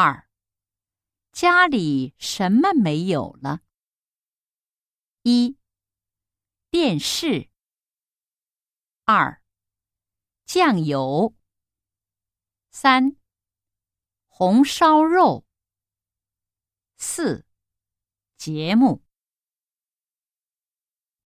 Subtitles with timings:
[0.00, 0.28] 二。
[1.32, 3.62] 家里什么没有了？
[5.22, 5.58] 一。
[6.70, 7.50] 电视。
[9.02, 9.42] 二。
[10.44, 11.34] 酱油。
[12.70, 13.16] 三。
[14.28, 15.44] 红烧肉。
[16.96, 17.44] 四。
[18.36, 19.04] 节目。